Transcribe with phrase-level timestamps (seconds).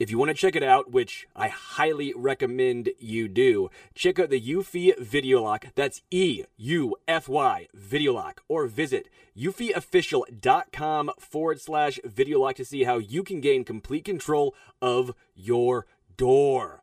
[0.00, 4.30] If you want to check it out, which I highly recommend you do, check out
[4.30, 5.66] the Eufy Video Lock.
[5.74, 8.42] That's E U F Y Video Lock.
[8.48, 14.54] Or visit eufyofficial.com forward slash video lock to see how you can gain complete control
[14.80, 16.82] of your door.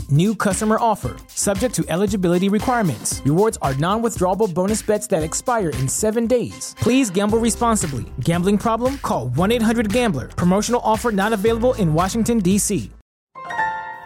[0.11, 1.15] New customer offer.
[1.27, 3.21] Subject to eligibility requirements.
[3.23, 6.75] Rewards are non withdrawable bonus bets that expire in seven days.
[6.77, 8.05] Please gamble responsibly.
[8.19, 8.97] Gambling problem?
[8.97, 10.27] Call 1 800 Gambler.
[10.27, 12.91] Promotional offer not available in Washington, D.C.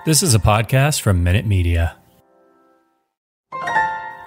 [0.05, 1.97] This is a podcast from Minute Media.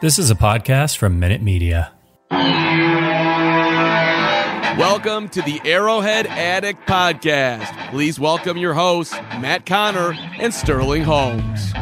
[0.00, 1.93] This is a podcast from Minute Media.
[4.78, 7.91] Welcome to the Arrowhead Addict Podcast.
[7.91, 11.72] Please welcome your hosts, Matt Connor and Sterling Holmes.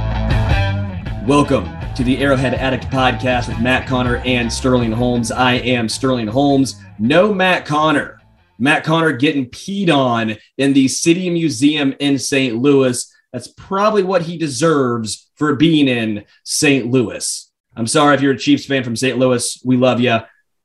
[1.27, 5.31] Welcome to the Arrowhead Addict Podcast with Matt Connor and Sterling Holmes.
[5.31, 6.81] I am Sterling Holmes.
[6.99, 8.19] No Matt Connor.
[8.59, 12.57] Matt Connor getting peed on in the City Museum in St.
[12.57, 13.15] Louis.
[13.31, 16.91] That's probably what he deserves for being in St.
[16.91, 17.53] Louis.
[17.77, 19.19] I'm sorry if you're a Chiefs fan from St.
[19.19, 19.61] Louis.
[19.67, 20.21] We love you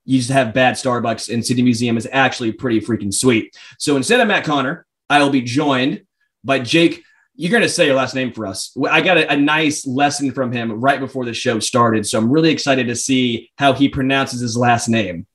[0.05, 3.55] you just have bad Starbucks and City Museum is actually pretty freaking sweet.
[3.77, 6.03] So instead of Matt Connor, I will be joined
[6.43, 7.03] by Jake.
[7.35, 8.75] You're going to say your last name for us.
[8.89, 12.05] I got a, a, nice lesson from him right before the show started.
[12.05, 15.25] So I'm really excited to see how he pronounces his last name.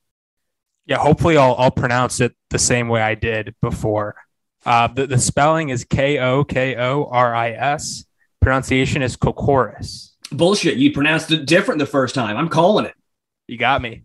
[0.85, 4.15] Yeah, hopefully I'll, I'll pronounce it the same way I did before.
[4.65, 8.05] Uh, the, the spelling is K O K O R I S.
[8.41, 10.11] Pronunciation is Kokoris.
[10.31, 10.77] Bullshit.
[10.77, 12.37] You pronounced it different the first time.
[12.37, 12.93] I'm calling it.
[13.47, 14.03] You got me.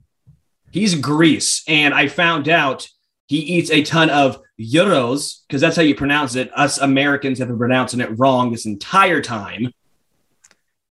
[0.72, 1.62] He's Greece.
[1.68, 2.88] And I found out
[3.26, 6.50] he eats a ton of gyros because that's how you pronounce it.
[6.58, 9.72] Us Americans have been pronouncing it wrong this entire time.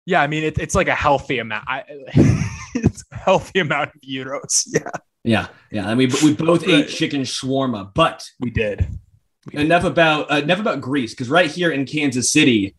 [0.06, 1.66] Yeah, I mean it, it's like a healthy amount.
[1.68, 1.84] I,
[2.76, 4.68] it's a healthy amount of gyros.
[5.24, 5.90] Yeah, yeah, yeah.
[5.90, 8.88] And we we both ate chicken shawarma, but we did.
[9.54, 9.92] We enough did.
[9.92, 12.76] about uh, enough about Greece because right here in Kansas City,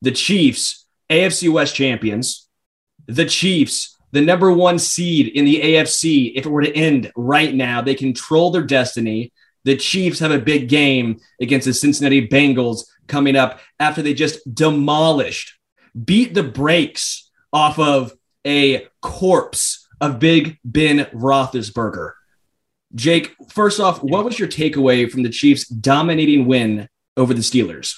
[0.00, 2.48] the Chiefs, AFC West champions,
[3.06, 7.54] the Chiefs the number one seed in the AFC, if it were to end right
[7.54, 9.32] now, they control their destiny.
[9.64, 14.54] The Chiefs have a big game against the Cincinnati Bengals coming up after they just
[14.54, 15.58] demolished,
[16.04, 18.12] beat the brakes off of
[18.46, 22.12] a corpse of Big Ben Roethlisberger.
[22.94, 27.94] Jake, first off, what was your takeaway from the Chiefs' dominating win over the Steelers?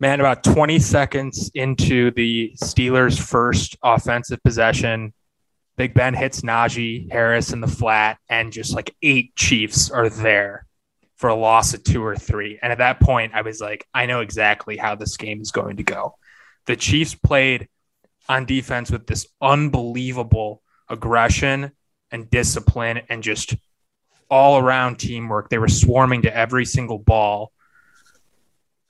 [0.00, 5.12] Man, about 20 seconds into the Steelers' first offensive possession,
[5.76, 10.66] Big Ben hits Najee Harris in the flat, and just like eight Chiefs are there
[11.16, 12.58] for a loss of two or three.
[12.62, 15.76] And at that point, I was like, I know exactly how this game is going
[15.76, 16.16] to go.
[16.66, 17.68] The Chiefs played
[18.28, 21.72] on defense with this unbelievable aggression
[22.10, 23.56] and discipline and just
[24.30, 25.48] all around teamwork.
[25.48, 27.52] They were swarming to every single ball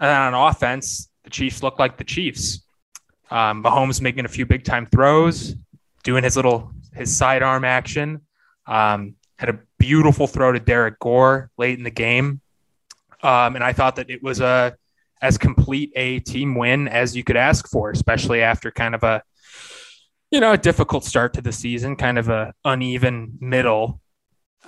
[0.01, 2.65] and on offense, the Chiefs look like the Chiefs.
[3.31, 5.55] Um, Mahomes making a few big time throws,
[6.03, 8.23] doing his little his sidearm action.
[8.67, 12.41] Um, had a beautiful throw to Derrick Gore late in the game.
[13.23, 14.77] Um, and I thought that it was a
[15.21, 19.23] as complete a team win as you could ask for, especially after kind of a
[20.31, 24.01] you know a difficult start to the season, kind of a uneven middle.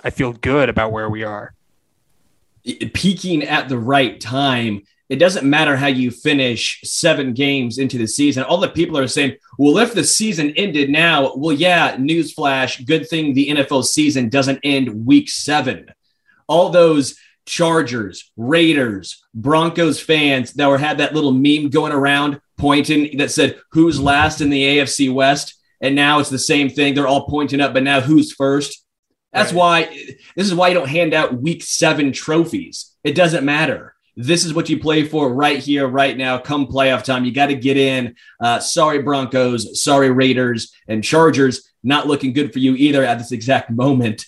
[0.03, 1.53] I feel good about where we are.
[2.93, 4.83] Peaking at the right time.
[5.11, 8.43] It doesn't matter how you finish seven games into the season.
[8.43, 13.09] All the people are saying, well, if the season ended now, well, yeah, newsflash, good
[13.09, 15.87] thing the NFL season doesn't end week seven.
[16.47, 23.17] All those Chargers, Raiders, Broncos fans that were had that little meme going around pointing
[23.17, 26.93] that said who's last in the AFC West, and now it's the same thing.
[26.93, 28.85] They're all pointing up, but now who's first?
[29.33, 29.89] That's right.
[29.89, 32.95] why this is why you don't hand out week seven trophies.
[33.03, 33.93] It doesn't matter.
[34.21, 36.37] This is what you play for right here, right now.
[36.37, 38.15] Come playoff time, you got to get in.
[38.39, 39.81] Uh, sorry, Broncos.
[39.81, 41.71] Sorry, Raiders and Chargers.
[41.83, 44.25] Not looking good for you either at this exact moment.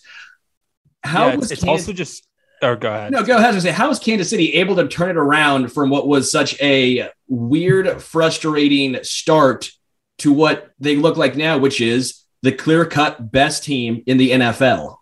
[1.03, 2.25] How yeah, it's, it's also just
[2.63, 3.11] Oh, go ahead.
[3.11, 5.89] No, go ahead and say, how was Kansas City able to turn it around from
[5.89, 9.69] what was such a weird, frustrating start
[10.19, 14.31] to what they look like now, which is the clear cut best team in the
[14.31, 14.95] NFL?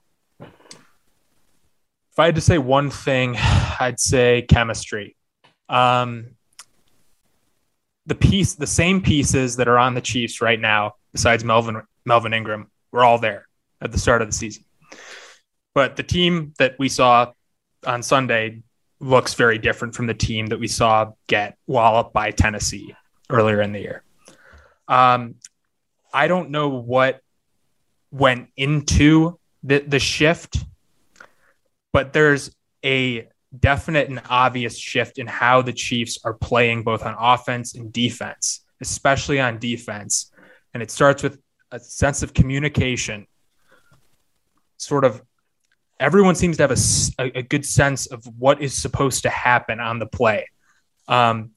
[2.11, 3.35] If I had to say one thing,
[3.79, 5.15] I'd say chemistry.
[5.69, 6.31] Um,
[8.05, 12.33] the piece, the same pieces that are on the Chiefs right now, besides Melvin Melvin
[12.33, 13.47] Ingram, were all there
[13.79, 14.65] at the start of the season.
[15.73, 17.31] But the team that we saw
[17.85, 18.63] on Sunday
[18.99, 22.95] looks very different from the team that we saw get walloped by Tennessee
[23.29, 24.03] earlier in the year.
[24.87, 25.35] Um,
[26.13, 27.21] I don't know what
[28.11, 30.57] went into the, the shift,
[31.93, 33.27] but there's a
[33.57, 38.61] definite and obvious shift in how the Chiefs are playing both on offense and defense,
[38.79, 40.31] especially on defense.
[40.73, 41.39] And it starts with
[41.71, 43.27] a sense of communication,
[44.77, 45.21] sort of
[45.99, 49.99] everyone seems to have a, a, good sense of what is supposed to happen on
[49.99, 50.47] the play.
[51.07, 51.51] Um,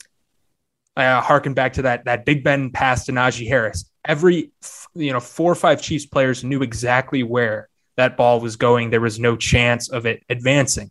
[0.97, 3.91] I harken back to that that Big Ben pass to Najee Harris.
[4.05, 4.53] Every
[4.95, 8.91] you know four or five Chiefs players knew exactly where that ball was going.
[8.91, 10.91] There was no chance of it advancing.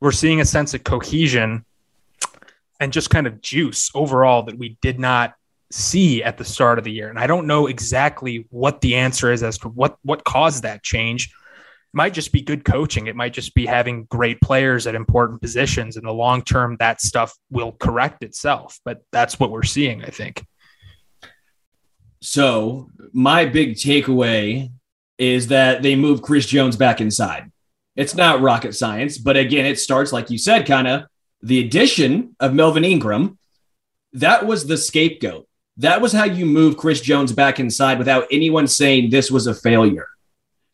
[0.00, 1.64] We're seeing a sense of cohesion
[2.80, 5.34] and just kind of juice overall that we did not
[5.70, 7.08] see at the start of the year.
[7.08, 10.82] And I don't know exactly what the answer is as to what what caused that
[10.82, 11.32] change It
[11.92, 13.06] might just be good coaching.
[13.06, 15.96] It might just be having great players at important positions.
[15.96, 18.80] In the long term, that stuff will correct itself.
[18.84, 20.44] But that's what we're seeing, I think.
[22.22, 24.70] So, my big takeaway
[25.20, 27.52] is that they move Chris Jones back inside.
[27.94, 31.04] It's not rocket science, but again, it starts, like you said, kind of
[31.42, 33.38] the addition of Melvin Ingram.
[34.14, 35.46] That was the scapegoat.
[35.76, 39.54] That was how you move Chris Jones back inside without anyone saying this was a
[39.54, 40.08] failure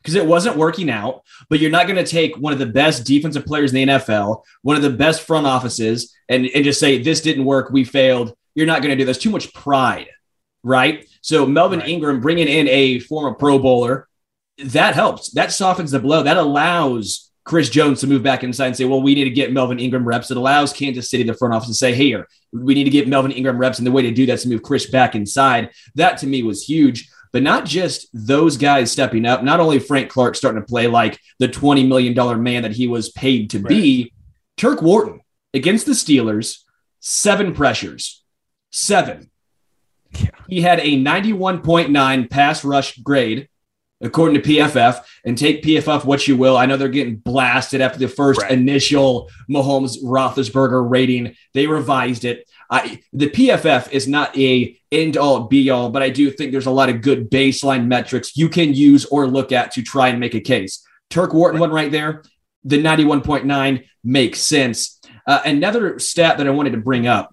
[0.00, 1.22] because it wasn't working out.
[1.48, 4.42] But you're not going to take one of the best defensive players in the NFL,
[4.62, 7.70] one of the best front offices, and, and just say, this didn't work.
[7.70, 8.34] We failed.
[8.54, 9.18] You're not going to do this.
[9.18, 10.08] Too much pride,
[10.62, 11.04] right?
[11.20, 11.88] So Melvin right.
[11.88, 14.05] Ingram bringing in a former Pro Bowler,
[14.58, 15.30] that helps.
[15.30, 16.22] That softens the blow.
[16.22, 19.52] That allows Chris Jones to move back inside and say, well, we need to get
[19.52, 20.30] Melvin Ingram reps.
[20.30, 22.16] It allows Kansas City, the front office, to say, hey,
[22.52, 23.78] we need to get Melvin Ingram reps.
[23.78, 25.70] And the way to do that is to move Chris back inside.
[25.94, 29.42] That to me was huge but not just those guys stepping up.
[29.42, 33.10] Not only Frank Clark starting to play like the $20 million man that he was
[33.10, 33.68] paid to right.
[33.68, 34.12] be,
[34.56, 35.20] Turk Wharton
[35.52, 36.60] against the Steelers,
[37.00, 38.24] seven pressures,
[38.72, 39.30] seven.
[40.12, 40.30] Yeah.
[40.48, 43.50] He had a 91.9 pass rush grade,
[44.00, 45.04] according to PFF.
[45.24, 46.56] And take PFF what you will.
[46.56, 48.52] I know they're getting blasted after the first right.
[48.52, 51.34] initial Mahomes Roethlisberger rating.
[51.54, 52.48] They revised it.
[52.70, 56.66] I, the PFF is not a end all be all, but I do think there's
[56.66, 60.20] a lot of good baseline metrics you can use or look at to try and
[60.20, 60.84] make a case.
[61.10, 62.24] Turk Wharton one right there,
[62.64, 65.00] the 91.9 makes sense.
[65.26, 67.32] Uh, another stat that I wanted to bring up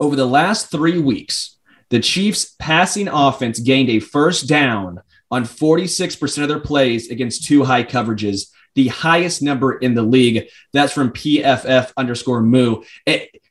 [0.00, 1.58] over the last three weeks,
[1.90, 5.00] the Chiefs' passing offense gained a first down
[5.32, 10.48] on 46% of their plays against two high coverages, the highest number in the league.
[10.74, 12.82] That's from PFF underscore Moo.
[13.06, 13.42] It,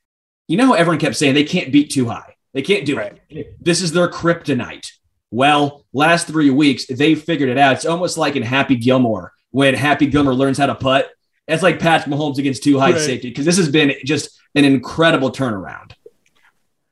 [0.48, 2.36] you know how everyone kept saying they can't beat too high.
[2.54, 3.20] They can't do right.
[3.30, 3.56] it.
[3.60, 4.92] This is their kryptonite.
[5.32, 7.74] Well, last three weeks, they figured it out.
[7.74, 11.10] It's almost like in Happy Gilmore when Happy Gilmore learns how to putt.
[11.48, 13.00] It's like Patrick Mahomes against two high right.
[13.00, 15.94] safety because this has been just an incredible turnaround.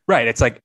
[0.08, 0.28] Right.
[0.28, 0.64] It's like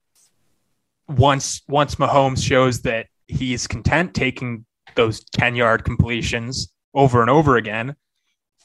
[1.09, 4.65] once once Mahomes shows that he's content taking
[4.95, 7.97] those 10 yard completions over and over again,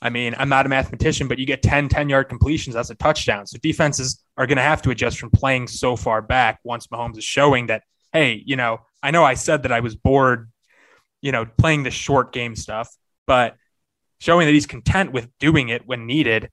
[0.02, 2.96] I mean, I'm not a mathematician, but you get 10 10 yard completions, that's a
[2.96, 3.48] touchdown.
[3.48, 7.18] So defenses are going to have to adjust from playing so far back once Mahomes
[7.18, 10.50] is showing that, hey, you know, I know I said that I was bored
[11.22, 12.96] you know, playing the short game stuff,
[13.28, 13.56] but
[14.20, 16.50] showing that he's content with doing it when needed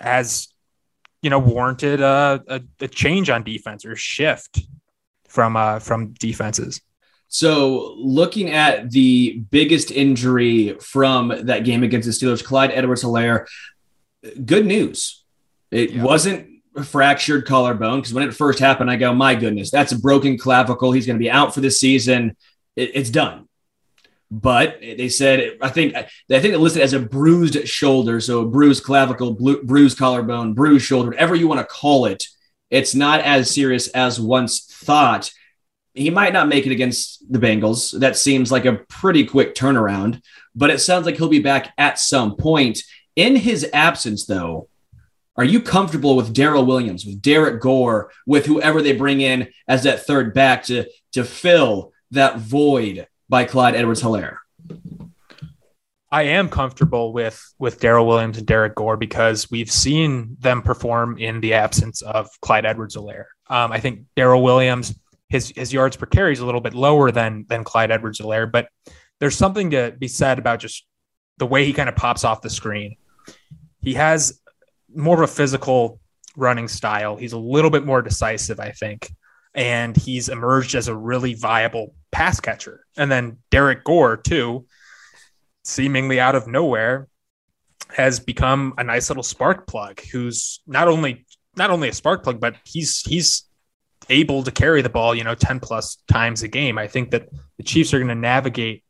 [0.00, 0.48] has,
[1.22, 4.60] you know, warranted a, a, a change on defense or shift
[5.28, 6.80] from uh, from defenses.
[7.34, 13.46] So, looking at the biggest injury from that game against the Steelers, Clyde Edwards Helaire,
[14.44, 15.24] good news.
[15.70, 16.02] It yeah.
[16.02, 19.98] wasn't a fractured collarbone because when it first happened, I go, my goodness, that's a
[19.98, 20.92] broken clavicle.
[20.92, 22.36] He's going to be out for the season.
[22.76, 23.48] It, it's done.
[24.30, 28.20] But they said, I think, I think it listed as a bruised shoulder.
[28.20, 32.24] So a bruised clavicle, bruised collarbone, bruised shoulder, whatever you want to call it.
[32.68, 35.30] It's not as serious as once thought.
[35.94, 37.98] He might not make it against the Bengals.
[37.98, 40.22] That seems like a pretty quick turnaround,
[40.54, 42.82] but it sounds like he'll be back at some point.
[43.14, 44.68] In his absence, though,
[45.36, 49.82] are you comfortable with Darrel Williams, with Derrick Gore, with whoever they bring in as
[49.84, 54.36] that third back to to fill that void by Clyde Edwards Helaire?
[56.10, 61.16] I am comfortable with with Darrel Williams and Derrick Gore because we've seen them perform
[61.16, 63.24] in the absence of Clyde Edwards Helaire.
[63.48, 64.94] Um, I think Darrel Williams,
[65.32, 68.52] his his yards per carry is a little bit lower than than Clyde Edwards Helaire,
[68.52, 68.68] but
[69.18, 70.86] there's something to be said about just
[71.38, 72.96] the way he kind of pops off the screen.
[73.80, 74.40] He has
[74.94, 76.00] more of a physical
[76.36, 77.16] running style.
[77.16, 79.10] He's a little bit more decisive, I think.
[79.54, 82.84] And he's emerged as a really viable pass catcher.
[82.96, 84.66] And then Derrick Gore, too,
[85.64, 87.08] seemingly out of nowhere,
[87.88, 91.24] has become a nice little spark plug who's not only
[91.56, 93.44] not only a spark plug, but he's he's
[94.08, 96.78] able to carry the ball, you know, 10 plus times a game.
[96.78, 98.84] I think that the Chiefs are going to navigate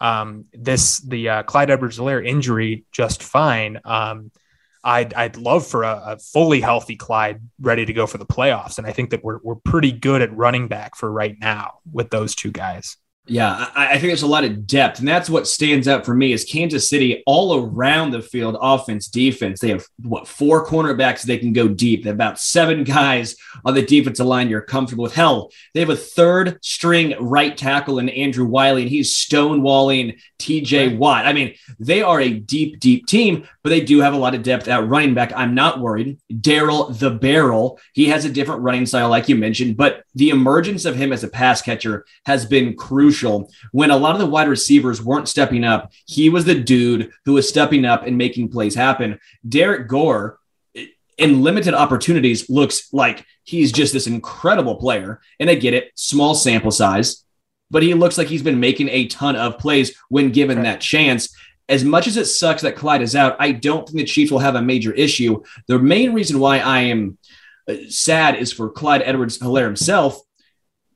[0.00, 3.80] um, this the uh, Clyde Edwards-Helaire injury just fine.
[3.84, 4.32] Um,
[4.84, 8.78] I'd I'd love for a, a, fully healthy Clyde ready to go for the playoffs,
[8.78, 12.10] and I think that we're we're pretty good at running back for right now with
[12.10, 12.96] those two guys.
[13.26, 16.12] Yeah, I, I, think there's a lot of depth, and that's what stands out for
[16.12, 19.60] me is Kansas City all around the field, offense, defense.
[19.60, 22.02] They have what four cornerbacks they can go deep.
[22.02, 25.14] They have about seven guys on the defensive line you're comfortable with.
[25.14, 30.98] Hell, they have a third string right tackle in Andrew Wylie, and he's stonewalling TJ
[30.98, 31.24] Watt.
[31.24, 34.42] I mean, they are a deep, deep team, but they do have a lot of
[34.42, 35.32] depth at running back.
[35.36, 36.18] I'm not worried.
[36.40, 40.84] Darrel the Barrel, he has a different running style, like you mentioned, but the emergence
[40.84, 43.50] of him as a pass catcher has been crucial.
[43.70, 47.34] When a lot of the wide receivers weren't stepping up, he was the dude who
[47.34, 49.20] was stepping up and making plays happen.
[49.48, 50.40] Derrick Gore,
[51.18, 55.20] in limited opportunities, looks like he's just this incredible player.
[55.38, 57.24] And I get it, small sample size,
[57.72, 60.64] but he looks like he's been making a ton of plays when given right.
[60.64, 61.34] that chance.
[61.68, 64.38] As much as it sucks that Clyde is out, I don't think the Chiefs will
[64.40, 65.42] have a major issue.
[65.66, 67.18] The main reason why I am
[67.68, 70.20] uh, sad is for Clyde Edwards Helaire himself.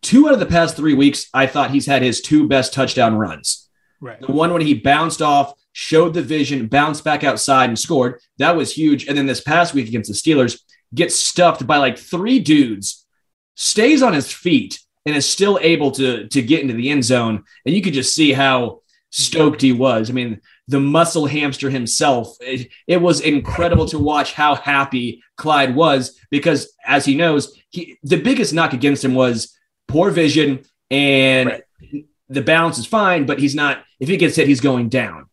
[0.03, 3.17] Two out of the past three weeks, I thought he's had his two best touchdown
[3.17, 3.69] runs.
[4.01, 4.21] Right.
[4.21, 8.21] The one when he bounced off, showed the vision, bounced back outside and scored.
[8.39, 9.07] That was huge.
[9.07, 10.61] And then this past week against the Steelers,
[10.95, 13.07] gets stuffed by like three dudes,
[13.55, 17.45] stays on his feet, and is still able to, to get into the end zone.
[17.65, 20.11] And you could just see how stoked he was.
[20.11, 22.37] I mean, the muscle hamster himself.
[22.41, 27.99] It, it, was incredible to watch how happy Clyde was because, as he knows, he
[28.03, 29.57] the biggest knock against him was
[29.89, 32.05] poor vision and right.
[32.29, 33.85] the balance is fine, but he's not.
[34.01, 35.27] If he gets hit, he's going down.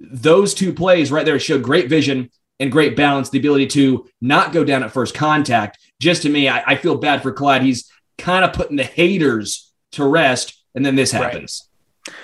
[0.00, 2.30] Those two plays right there showed great vision
[2.60, 5.78] and great balance, the ability to not go down at first contact.
[6.00, 7.62] Just to me, I, I feel bad for Clyde.
[7.62, 11.68] He's kind of putting the haters to rest, and then this happens.
[12.06, 12.16] Right.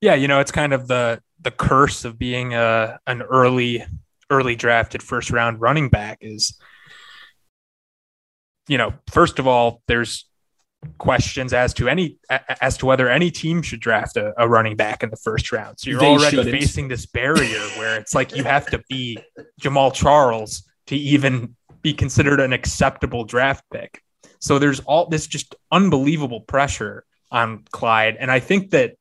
[0.00, 3.84] Yeah, you know, it's kind of the the curse of being a an early
[4.30, 6.58] early drafted first round running back is
[8.68, 10.26] you know first of all there's
[10.98, 12.18] questions as to any
[12.60, 15.78] as to whether any team should draft a, a running back in the first round
[15.78, 16.56] so you're they already shouldn't.
[16.56, 19.18] facing this barrier where it's like you have to be
[19.60, 24.02] Jamaal Charles to even be considered an acceptable draft pick
[24.40, 28.94] so there's all this just unbelievable pressure on Clyde and I think that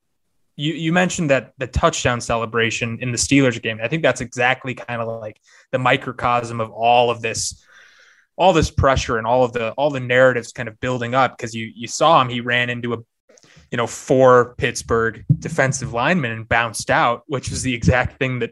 [0.58, 3.80] you you mentioned that the touchdown celebration in the Steelers game.
[3.82, 5.40] I think that's exactly kind of like
[5.72, 7.64] the microcosm of all of this
[8.36, 11.54] all this pressure and all of the all the narratives kind of building up because
[11.54, 12.98] you you saw him he ran into a
[13.72, 18.52] you know four Pittsburgh defensive linemen and bounced out which was the exact thing that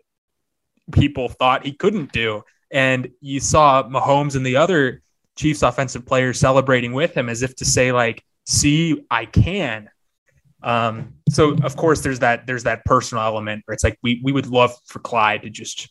[0.92, 5.02] people thought he couldn't do and you saw Mahomes and the other
[5.36, 9.90] Chiefs offensive players celebrating with him as if to say like see I can
[10.66, 14.32] um, so of course there's that there's that personal element where it's like we we
[14.32, 15.90] would love for Clyde to just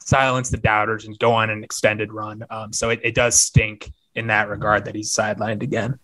[0.00, 2.44] silence the doubters and go on an extended run.
[2.50, 5.98] Um, so it, it does stink in that regard that he's sidelined again.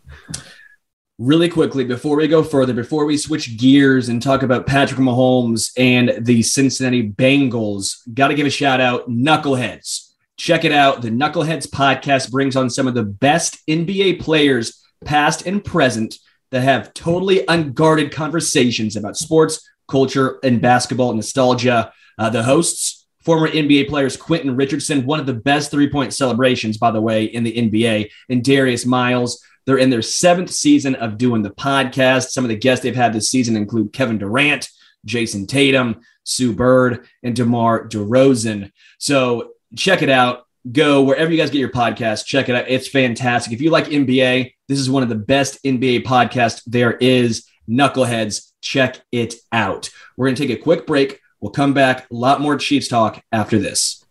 [1.18, 5.70] really quickly before we go further, before we switch gears and talk about Patrick Mahomes
[5.76, 10.03] and the Cincinnati Bengals, got to give a shout out, Knuckleheads.
[10.44, 11.00] Check it out.
[11.00, 16.18] The Knuckleheads podcast brings on some of the best NBA players, past and present,
[16.50, 21.90] that have totally unguarded conversations about sports, culture, and basketball nostalgia.
[22.18, 26.76] Uh, the hosts, former NBA players Quentin Richardson, one of the best three point celebrations,
[26.76, 29.42] by the way, in the NBA, and Darius Miles.
[29.64, 32.32] They're in their seventh season of doing the podcast.
[32.32, 34.68] Some of the guests they've had this season include Kevin Durant,
[35.06, 38.72] Jayson Tatum, Sue Bird, and DeMar DeRozan.
[38.98, 40.47] So check it out.
[40.71, 42.25] Go wherever you guys get your podcast.
[42.25, 42.64] Check it out.
[42.69, 43.52] It's fantastic.
[43.52, 47.47] If you like NBA, this is one of the best NBA podcasts there is.
[47.69, 49.90] Knuckleheads, check it out.
[50.16, 51.21] We're going to take a quick break.
[51.40, 52.11] We'll come back.
[52.11, 54.04] A lot more Chiefs talk after this.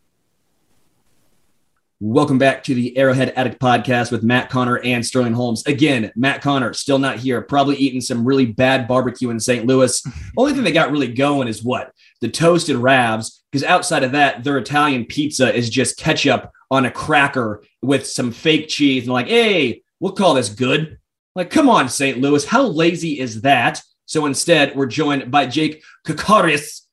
[1.99, 5.65] Welcome back to the Arrowhead Addict podcast with Matt Connor and Sterling Holmes.
[5.65, 9.65] Again, Matt Connor still not here, probably eating some really bad barbecue in St.
[9.65, 10.05] Louis.
[10.35, 11.93] Only thing they got really going is what?
[12.23, 16.89] The toasted ravs, because outside of that, their Italian pizza is just ketchup on a
[16.89, 19.03] cracker with some fake cheese.
[19.03, 20.99] And like, hey, we'll call this good.
[21.35, 22.19] Like, come on, St.
[22.19, 22.45] Louis.
[22.45, 23.81] How lazy is that?
[24.05, 26.83] So instead, we're joined by Jake Kokoris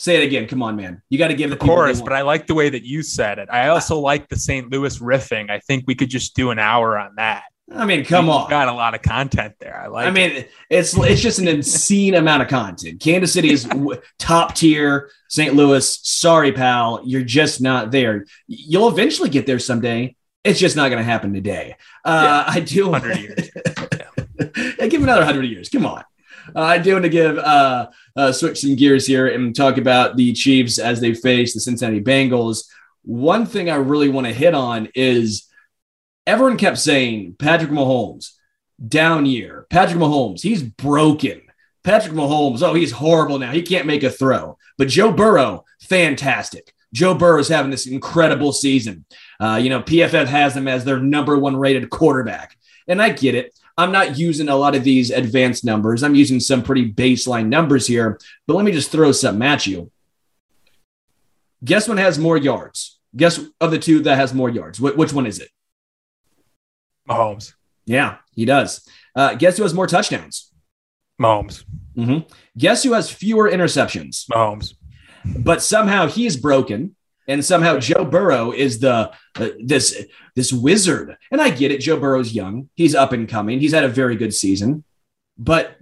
[0.00, 0.46] Say it again.
[0.46, 1.02] Come on, man.
[1.10, 3.50] You got to give the chorus, but I like the way that you said it.
[3.52, 4.72] I also like the St.
[4.72, 5.50] Louis riffing.
[5.50, 7.42] I think we could just do an hour on that.
[7.72, 8.50] I mean, come You've on.
[8.50, 9.80] Got a lot of content there.
[9.80, 10.06] I like.
[10.06, 10.50] I mean, it.
[10.68, 13.00] it's it's just an insane amount of content.
[13.00, 13.68] Kansas City is
[14.18, 15.10] top tier.
[15.28, 15.54] St.
[15.54, 18.26] Louis, sorry, pal, you're just not there.
[18.48, 20.16] You'll eventually get there someday.
[20.42, 21.76] It's just not going to happen today.
[22.04, 22.54] Uh, yeah.
[22.54, 22.90] I do.
[22.90, 23.50] Hundred years.
[24.78, 24.86] yeah.
[24.88, 25.68] give another hundred years.
[25.68, 26.02] Come on.
[26.54, 30.16] Uh, I do want to give uh, uh, switch some gears here and talk about
[30.16, 32.64] the Chiefs as they face the Cincinnati Bengals.
[33.02, 35.49] One thing I really want to hit on is
[36.30, 38.30] everyone kept saying Patrick Mahomes
[38.86, 39.66] down year.
[39.68, 41.42] Patrick Mahomes, he's broken.
[41.82, 43.50] Patrick Mahomes, oh, he's horrible now.
[43.50, 44.56] He can't make a throw.
[44.78, 46.72] But Joe Burrow, fantastic.
[46.94, 49.04] Joe Burrow is having this incredible season.
[49.40, 52.56] Uh, you know, PFF has him as their number one rated quarterback.
[52.86, 53.52] And I get it.
[53.76, 56.02] I'm not using a lot of these advanced numbers.
[56.02, 59.90] I'm using some pretty baseline numbers here, but let me just throw something at you.
[61.64, 62.98] Guess one has more yards?
[63.16, 64.78] Guess of the two that has more yards?
[64.78, 65.50] Wh- which one is it?
[67.10, 67.54] Mahomes.
[67.86, 68.88] Yeah, he does.
[69.14, 70.52] Uh, guess who has more touchdowns?
[71.20, 71.64] Mahomes.
[71.96, 72.28] Mm-hmm.
[72.56, 74.26] Guess who has fewer interceptions?
[74.28, 74.74] Mahomes.
[75.24, 76.94] But somehow he's broken
[77.28, 81.16] and somehow Joe Burrow is the uh, this this wizard.
[81.30, 81.80] And I get it.
[81.80, 82.70] Joe Burrow's young.
[82.74, 83.60] He's up and coming.
[83.60, 84.84] He's had a very good season.
[85.36, 85.76] But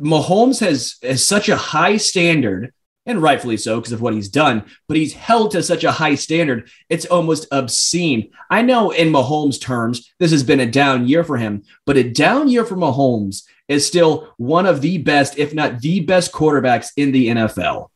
[0.00, 2.72] Mahomes has, has such a high standard,
[3.10, 6.14] and rightfully so because of what he's done, but he's held to such a high
[6.14, 6.70] standard.
[6.88, 8.30] It's almost obscene.
[8.48, 12.10] I know in Mahomes' terms, this has been a down year for him, but a
[12.10, 16.90] down year for Mahomes is still one of the best, if not the best quarterbacks
[16.96, 17.88] in the NFL.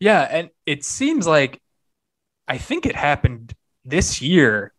[0.00, 1.60] Yeah, and it seems like
[2.46, 4.72] I think it happened this year.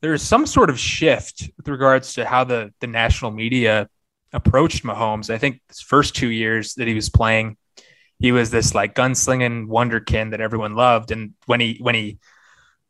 [0.00, 3.88] There's some sort of shift with regards to how the the national media
[4.32, 5.32] approached Mahomes.
[5.32, 7.56] I think his first two years that he was playing,
[8.18, 12.18] he was this like gunslinging wonderkin that everyone loved, and when he when he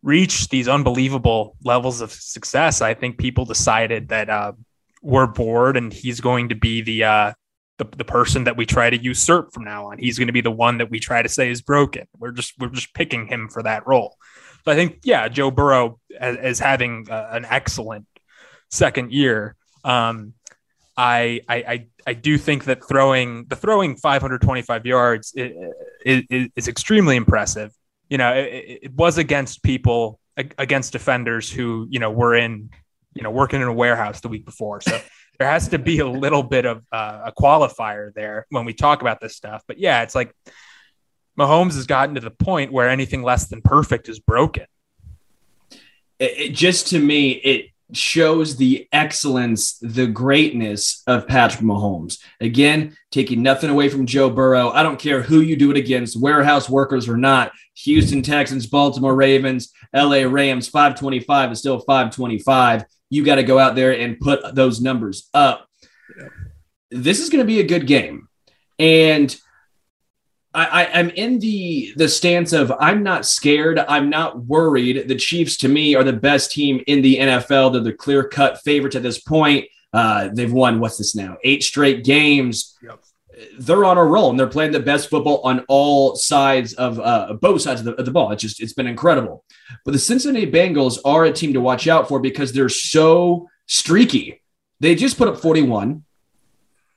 [0.02, 4.52] reached these unbelievable levels of success, I think people decided that uh,
[5.02, 7.32] we're bored and he's going to be the uh,
[7.78, 9.98] the, the person that we try to usurp from now on.
[9.98, 12.06] He's going to be the one that we try to say is broken.
[12.18, 14.16] We're just we're just picking him for that role.
[14.64, 18.06] So I think yeah, Joe Burrow as having uh, an excellent
[18.70, 19.56] second year.
[19.82, 20.34] Um,
[20.96, 25.52] I, I, I do think that throwing the throwing 525 yards is,
[26.04, 27.72] is, is extremely impressive.
[28.08, 32.70] You know, it, it was against people against defenders who you know were in
[33.14, 34.80] you know working in a warehouse the week before.
[34.80, 35.00] So
[35.38, 39.00] there has to be a little bit of uh, a qualifier there when we talk
[39.00, 39.62] about this stuff.
[39.66, 40.32] But yeah, it's like
[41.38, 44.66] Mahomes has gotten to the point where anything less than perfect is broken.
[46.20, 52.18] It, it just to me, it shows the excellence, the greatness of Patrick Mahomes.
[52.40, 54.70] Again, taking nothing away from Joe Burrow.
[54.70, 57.52] I don't care who you do it against, warehouse workers or not.
[57.76, 63.76] Houston Texans, Baltimore Ravens, LA Rams, 525 is still 525 you got to go out
[63.76, 65.68] there and put those numbers up.
[66.18, 66.28] Yeah.
[66.90, 68.28] This is going to be a good game.
[68.78, 69.34] And
[70.54, 73.78] I, am in the the stance of I'm not scared.
[73.78, 75.08] I'm not worried.
[75.08, 77.72] The Chiefs, to me, are the best team in the NFL.
[77.72, 79.66] They're the clear cut favorites at this point.
[79.92, 81.36] Uh, they've won what's this now?
[81.44, 82.76] Eight straight games.
[82.82, 83.00] Yep
[83.58, 87.34] they're on a roll and they're playing the best football on all sides of uh,
[87.34, 88.30] both sides of the, of the, ball.
[88.32, 89.44] It's just it's been incredible.
[89.84, 94.42] But the Cincinnati Bengals are a team to watch out for because they're so streaky.
[94.80, 96.04] They just put up 41,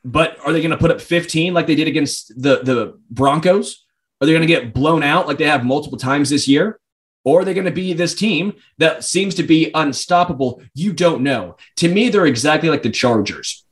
[0.07, 3.85] but are they going to put up 15 like they did against the, the Broncos?
[4.21, 6.79] Are they going to get blown out like they have multiple times this year?
[7.25, 10.61] Or are they going to be this team that seems to be unstoppable?
[10.73, 11.57] You don't know.
[11.77, 13.65] To me, they're exactly like the Chargers.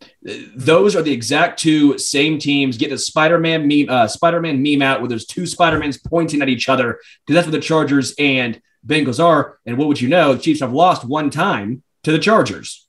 [0.54, 2.76] Those are the exact two same teams.
[2.76, 6.67] Get the Spider-Man meme, uh, Spider-Man meme out where there's two Spider-Mans pointing at each
[6.67, 9.58] other because that's what the Chargers and Bengals are.
[9.65, 10.34] And what would you know?
[10.34, 12.86] The Chiefs have lost one time to the Chargers.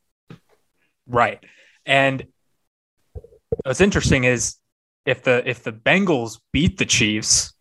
[1.07, 1.39] Right.
[1.85, 2.27] And
[3.65, 4.57] what's interesting is
[5.05, 7.55] if the if the Bengals beat the Chiefs,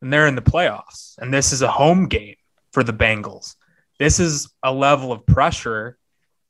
[0.00, 1.14] then they're in the playoffs.
[1.18, 2.36] And this is a home game
[2.72, 3.56] for the Bengals.
[3.98, 5.98] This is a level of pressure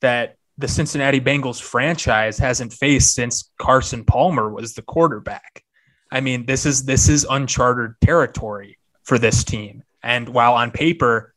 [0.01, 5.65] that the Cincinnati Bengals franchise hasn't faced since Carson Palmer was the quarterback.
[6.11, 9.83] I mean, this is this is uncharted territory for this team.
[10.03, 11.35] And while on paper,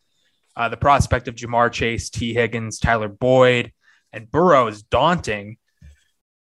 [0.55, 3.71] uh, the prospect of Ja'Marr Chase, Tee Higgins, Tyler Boyd,
[4.11, 5.57] and Burrow is daunting,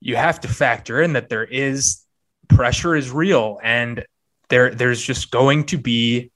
[0.03, 2.03] you have to factor in that there is
[2.49, 4.05] pressure is real and
[4.49, 6.31] there there's just going to be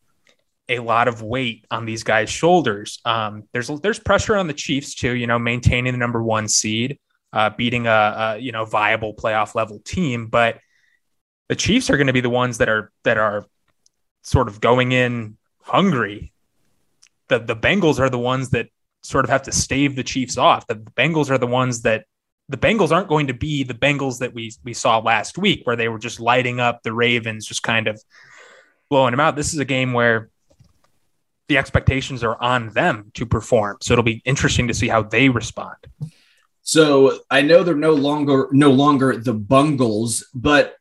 [0.68, 3.00] a lot of weight on these guys' shoulders.
[3.04, 6.98] Um, there's there's pressure on the Chiefs too, you know, maintaining the number one seed,
[7.32, 10.58] uh, beating a, a you know viable playoff level team, but
[11.48, 13.44] the Chiefs are going to be the ones that are that are
[14.22, 16.32] sort of going in hungry.
[17.28, 18.68] The the Bengals are the ones that
[19.02, 20.66] sort of have to stave the Chiefs off.
[20.66, 22.06] The Bengals are the ones that
[22.48, 25.76] the Bengals aren't going to be the Bengals that we we saw last week, where
[25.76, 28.02] they were just lighting up the Ravens, just kind of
[28.88, 29.36] blowing them out.
[29.36, 30.30] This is a game where
[31.48, 33.78] the expectations are on them to perform.
[33.80, 35.76] So it'll be interesting to see how they respond.
[36.62, 40.76] So I know they're no longer no longer the Bungles, but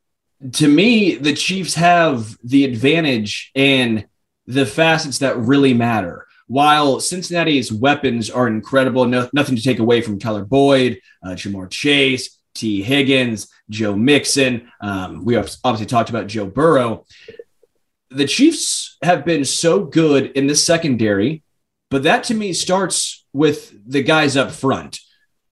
[0.54, 4.06] to me, the Chiefs have the advantage in
[4.48, 6.25] the facets that really matter.
[6.48, 11.70] While Cincinnati's weapons are incredible, no, nothing to take away from Tyler Boyd, uh, Ja'Marr
[11.70, 14.72] Chase, Tee Higgins, Joe Mixon.
[14.80, 17.06] Um, we obviously talked about Joe Burrow.
[18.12, 21.44] The Chiefs have been so good in the secondary,
[21.90, 25.00] but that to me starts with the guys up front.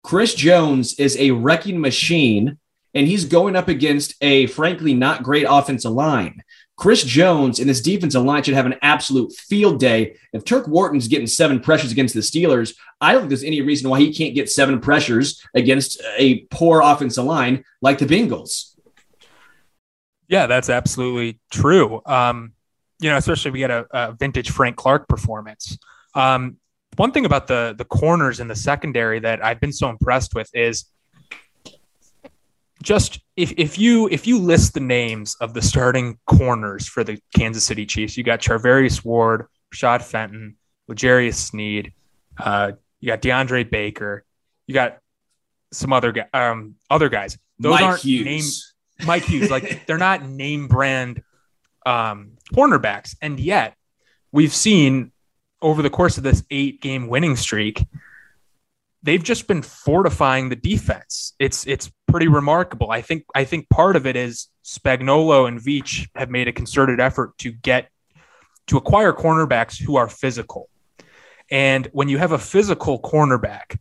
[0.04, 2.58] Chris Jones is a wrecking machine,
[2.94, 6.44] and he's going up against a frankly not great offensive line.
[6.84, 10.18] Chris Jones and this defensive line should have an absolute field day.
[10.34, 13.90] If Turk Wharton's getting seven pressures against the Steelers, I don't think there's any reason
[13.90, 18.76] why he can't get seven pressures against a poor offensive line like the Bengals.
[20.28, 22.02] Yeah, that's absolutely true.
[22.06, 22.52] Um,
[23.00, 25.78] you know, especially we get a, a vintage Frank Clark performance.
[26.16, 26.58] Um,
[26.98, 30.50] one thing about the the corners in the secondary that I've been so impressed with
[30.54, 30.84] is
[32.84, 37.20] just if, if you if you list the names of the starting corners for the
[37.36, 41.94] Kansas City Chiefs, you got Charvarius Ward, Rashad Fenton, L'Jarius Sneed,
[42.38, 44.26] uh, you got DeAndre Baker,
[44.68, 45.00] you got
[45.72, 47.38] some other um, other guys.
[47.58, 48.26] Those Mike aren't Hughes.
[48.26, 49.50] name Mike Hughes.
[49.50, 51.24] like they're not name brand
[51.86, 53.76] um, cornerbacks, and yet
[54.32, 55.12] we've seen
[55.62, 57.82] over the course of this eight game winning streak
[59.04, 61.34] they've just been fortifying the defense.
[61.38, 62.92] It's it's pretty remarkable.
[62.92, 67.00] I think I think part of it is Spagnuolo and Veach have made a concerted
[67.00, 67.90] effort to get
[68.68, 70.70] to acquire cornerbacks who are physical.
[71.50, 73.80] And when you have a physical cornerback,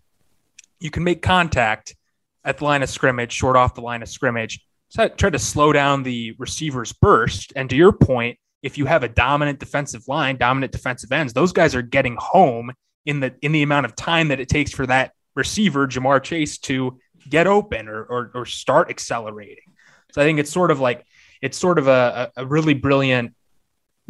[0.81, 1.95] you can make contact
[2.42, 4.64] at the line of scrimmage, short off the line of scrimmage,
[4.95, 7.53] try to slow down the receiver's burst.
[7.55, 11.53] And to your point, if you have a dominant defensive line, dominant defensive ends, those
[11.53, 12.73] guys are getting home
[13.05, 16.57] in the in the amount of time that it takes for that receiver Ja'Marr Chase
[16.61, 19.64] to get open or, or, or start accelerating.
[20.12, 21.04] So I think it's sort of like
[21.40, 23.35] it's sort of a, a really brilliant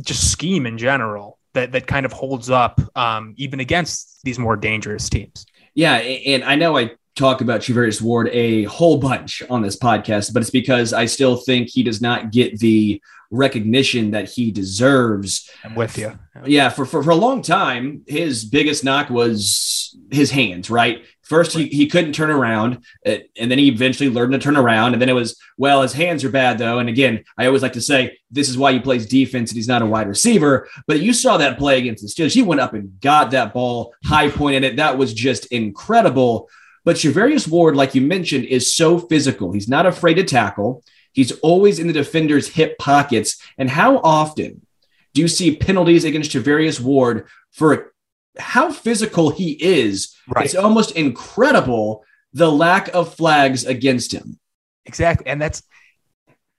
[0.01, 4.57] just scheme in general that that kind of holds up um, even against these more
[4.57, 5.46] dangerous teams.
[5.75, 10.33] Yeah, and I know I talk about Charvarius Ward a whole bunch on this podcast,
[10.33, 15.51] but it's because I still think he does not get the recognition that he deserves.
[15.64, 16.18] I'm with you.
[16.44, 21.05] Yeah, for, for, for a long time, his biggest knock was his hands, right?
[21.23, 24.93] First, he, he couldn't turn around, uh, and then he eventually learned to turn around.
[24.93, 26.79] And then it was, well, his hands are bad, though.
[26.79, 29.69] And again, I always like to say this is why he plays defense and he's
[29.69, 30.69] not a wide receiver.
[30.87, 32.35] But you saw that play against the Steelers.
[32.35, 34.77] He went up and got that ball, high pointed it.
[34.77, 36.49] That was just incredible.
[36.85, 39.53] But Charvarius Ward, like you mentioned, is so physical.
[39.53, 40.83] He's not afraid to tackle.
[41.13, 43.41] He's always in the defender's hip pockets.
[43.59, 44.67] And how often
[45.15, 47.91] do you see penalties against Charvarius Ward for
[48.38, 50.16] how physical he is?
[50.29, 50.45] Right.
[50.45, 54.38] It's almost incredible the lack of flags against him.
[54.87, 55.27] Exactly.
[55.27, 55.62] And that's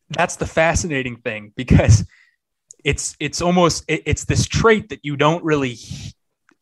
[0.10, 2.06] that's the fascinating thing because
[2.84, 5.78] it's it's almost it, it's this trait that you don't really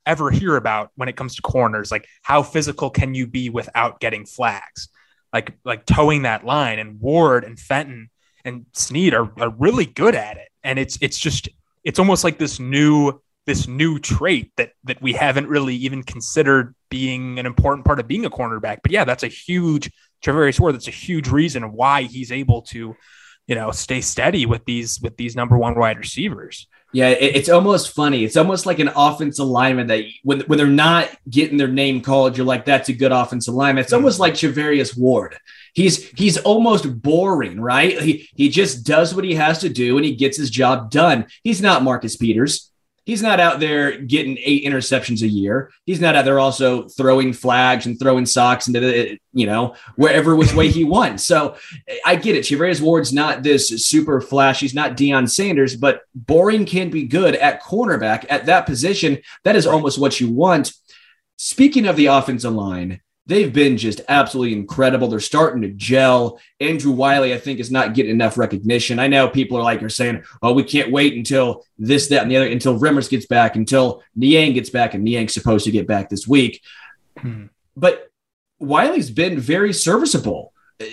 [0.06, 1.92] ever hear about when it comes to corners.
[1.92, 4.90] Like how physical can you be without getting flags?
[5.34, 8.10] Like like towing that line and Ward and Fenton
[8.44, 10.50] and Sneed are, are really good at it.
[10.64, 11.50] And it's it's just
[11.84, 16.76] it's almost like this new this new trait that that we haven't really even considered
[16.90, 18.80] being an important part of being a cornerback.
[18.84, 19.92] But yeah, that's a huge
[20.24, 20.76] Charvarius Ward.
[20.76, 22.96] That's a huge reason why he's able to,
[23.48, 26.68] you know, stay steady with these with these number one wide receivers.
[26.94, 28.26] Yeah, it's almost funny.
[28.26, 32.36] It's almost like an offense alignment that when, when they're not getting their name called,
[32.36, 33.86] you're like, that's a good offense alignment.
[33.86, 35.38] It's almost like Charvarius Ward.
[35.74, 37.98] He's he's almost boring, right?
[38.02, 41.28] He he just does what he has to do and he gets his job done.
[41.44, 42.71] He's not Marcus Peters.
[43.04, 45.72] He's not out there getting eight interceptions a year.
[45.86, 50.36] He's not out there also throwing flags and throwing socks into the, you know, wherever
[50.36, 51.26] which way he wants.
[51.26, 51.56] So
[52.06, 52.46] I get it.
[52.46, 54.60] Charvarius Ward's not this super flash.
[54.60, 59.18] He's not Deion Sanders, but boring can be good at cornerback at that position.
[59.44, 60.72] That is almost what you want.
[61.38, 65.08] Speaking of the offensive line, they've been just absolutely incredible.
[65.08, 66.38] They're starting to gel.
[66.60, 69.00] Andrew Wylie, I think, is not getting enough recognition.
[69.00, 72.30] I know people are like, are saying, oh, we can't wait until this, that, and
[72.30, 75.88] the other, until Remmers gets back, until Niang gets back, and Niang's supposed to get
[75.88, 76.62] back this week.
[77.18, 77.46] Hmm.
[77.78, 78.12] But
[78.60, 80.52] Wylie's been very serviceable.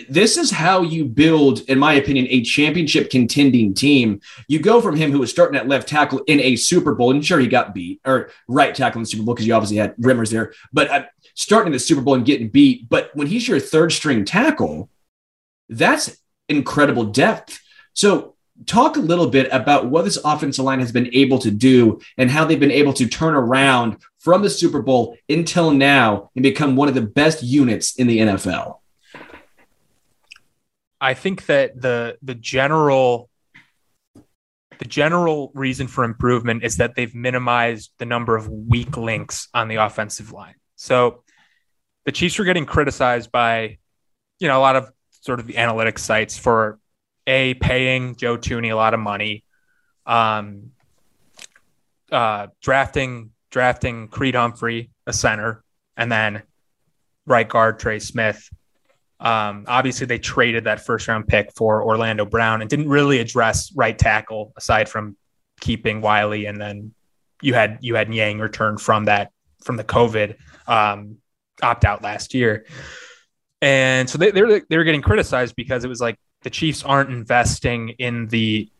[0.09, 4.21] This is how you build, in my opinion, a championship contending team.
[4.47, 7.25] You go from him, who was starting at left tackle in a Super Bowl, and
[7.25, 9.97] sure, he got beat, or right tackle in the Super Bowl because you obviously had
[9.97, 10.53] Remmers there.
[10.73, 11.05] But uh,
[11.39, 12.89] starting the Super Bowl and getting beat.
[12.89, 14.91] But when he's your third string tackle,
[15.69, 17.61] that's incredible depth.
[17.95, 18.35] So,
[18.67, 22.29] talk a little bit about what this offensive line has been able to do and
[22.29, 26.75] how they've been able to turn around from the Super Bowl until now and become
[26.75, 28.79] one of the best units in the NFL.
[31.01, 33.31] I think that the the general
[34.81, 39.69] the general reason for improvement is that they've minimized the number of weak links on
[39.69, 40.55] the offensive line.
[40.75, 41.23] So
[42.09, 43.77] the Chiefs were getting criticized by,
[44.39, 46.79] you know, a lot of sort of the analytics sites for
[47.27, 49.45] a paying Joe Thuney a lot of money,
[50.07, 50.71] um,
[52.11, 55.63] uh, drafting drafting Creed Humphrey, a center,
[55.99, 56.45] and then
[57.27, 58.49] right guard Trey Smith.
[59.21, 63.71] Um, obviously, they traded that first round pick for Orlando Brown and didn't really address
[63.77, 65.15] right tackle aside from
[65.61, 66.95] keeping Wylie, and then
[67.43, 69.31] you had you had Niang return from that
[69.63, 71.19] from the COVID um,
[71.63, 72.67] opt out last year.
[73.61, 76.85] And so they, they were, they were getting criticized because it was like the Chiefs
[76.85, 78.71] aren't investing in the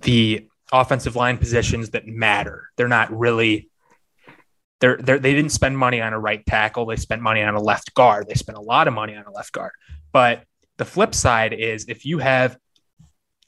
[0.00, 2.70] the offensive line positions that matter.
[2.76, 3.70] They're not really
[4.80, 6.86] they're, they're they didn't spend money on a right tackle.
[6.86, 8.26] They spent money on a left guard.
[8.28, 9.72] They spent a lot of money on a left guard.
[10.12, 10.44] But
[10.76, 12.56] the flip side is if you have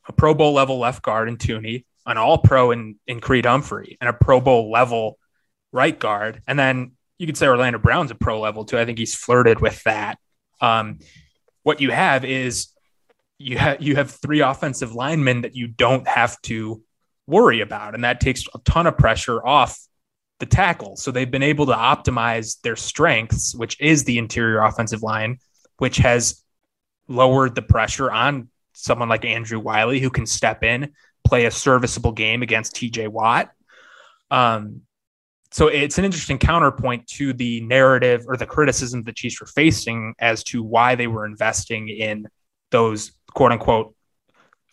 [0.09, 3.99] a Pro Bowl level left guard in Thuney, an All Pro in in Creed Humphrey,
[4.01, 5.19] and a Pro Bowl level
[5.73, 8.79] right guard, and then you could say Orlando Brown's a pro level too.
[8.79, 10.19] I think he's flirted with that.
[10.61, 10.99] Um,
[11.63, 12.69] what you have is
[13.39, 16.83] you have you have three offensive linemen that you don't have to
[17.27, 19.79] worry about, and that takes a ton of pressure off
[20.39, 20.97] the tackle.
[20.97, 25.39] So they've been able to optimize their strengths, which is the interior offensive line,
[25.79, 26.43] which has
[27.09, 30.93] lowered the pressure on someone like Andrew Wylie, who can step in,
[31.25, 33.51] play a serviceable game against TJ Watt.
[34.31, 34.83] Um,
[35.57, 40.15] so it's an interesting counterpoint to the narrative or the criticism the Chiefs were facing
[40.19, 42.29] as to why they were investing in
[42.71, 43.95] those quote unquote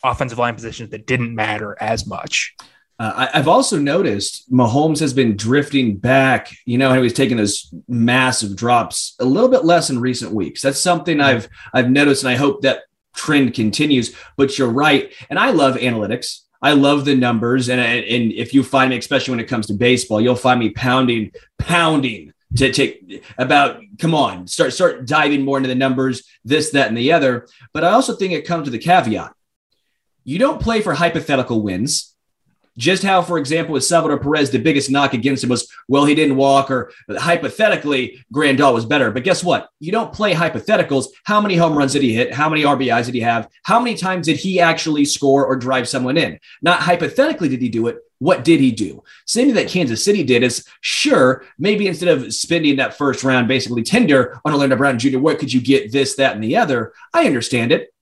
[0.04, 2.54] offensive line positions that didn't matter as much.
[3.00, 6.54] Uh, I, have also noticed Mahomes has been drifting back.
[6.66, 10.62] You know, he was taking those massive drops a little bit less in recent weeks.
[10.62, 12.82] That's something I've I've noticed, and I hope that
[13.16, 14.14] trend continues.
[14.36, 16.42] But you're right, and I love analytics.
[16.64, 19.74] I love the numbers, and and if you find me, especially when it comes to
[19.74, 23.82] baseball, you'll find me pounding, pounding to take about.
[24.00, 27.48] Come on, start start diving more into the numbers, this, that, and the other.
[27.74, 29.34] But I also think it comes to the caveat:
[30.24, 32.13] you don't play for hypothetical wins.
[32.78, 36.16] Just how, for example, with Salvador Perez, the biggest knock against him was, well, he
[36.16, 39.12] didn't walk, or hypothetically, Grandal was better.
[39.12, 39.70] But guess what?
[39.80, 41.08] You don't play hypotheticals.
[41.24, 42.34] How many home runs did he hit?
[42.34, 43.48] How many RBIs did he have?
[43.64, 46.40] How many times did he actually score or drive someone in?
[46.62, 47.98] Not hypothetically did he do it.
[48.18, 49.04] What did he do?
[49.26, 53.50] Same thing that Kansas City did is sure, maybe instead of spending that first round
[53.50, 56.94] basically tender on Orlando Brown Jr., what could you get this, that, and the other?
[57.14, 57.94] I understand it.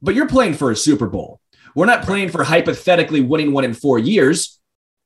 [0.00, 1.40] But you're playing for a Super Bowl.
[1.74, 4.60] We're not playing for hypothetically winning one in four years.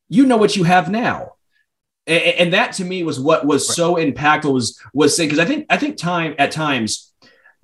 [0.08, 1.34] You know what you have now.
[2.06, 3.76] And, and that to me was what was right.
[3.76, 7.12] so impactful was was saying because I think I think time at times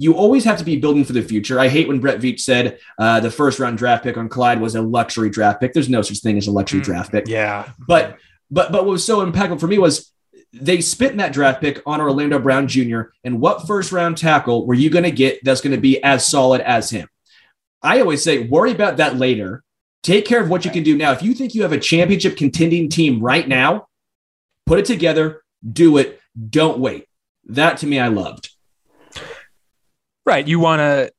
[0.01, 1.59] you always have to be building for the future.
[1.59, 4.77] I hate when Brett Veach said uh, the first round draft pick on Clyde was
[4.77, 5.73] a luxury draft pick.
[5.73, 7.27] There's no such thing as a luxury mm, draft pick.
[7.27, 8.17] Yeah, but
[8.51, 10.13] but but what was so impactful for me was
[10.53, 13.03] they spit in that draft pick on Orlando Brown Jr.
[13.25, 16.27] And what first round tackle were you going to get that's going to be as
[16.27, 17.09] solid as him?
[17.83, 19.63] I always say, worry about that later.
[20.03, 21.13] Take care of what you can do now.
[21.13, 23.89] If you think you have a championship contending team right now,
[24.67, 27.07] put it together, do it, don't wait.
[27.47, 28.51] That to me, I loved.
[30.25, 30.47] Right.
[30.47, 31.13] You want to,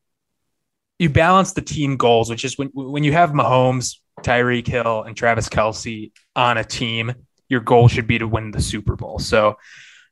[1.00, 5.15] you balance the team goals, which is when, when you have Mahomes, Tyreek Hill, and
[5.15, 7.13] Travis Kelce on a team,
[7.48, 9.17] your goal should be to win the Super Bowl.
[9.17, 9.58] So